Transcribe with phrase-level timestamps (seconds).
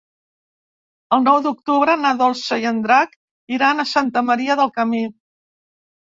[1.17, 3.13] El nou d'octubre na Dolça i en Drac
[3.57, 5.03] iran a Santa Maria del Camí.